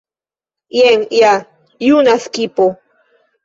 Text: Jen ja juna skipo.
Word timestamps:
Jen 0.77 1.03
ja 1.19 1.35
juna 1.91 2.19
skipo. 2.27 2.69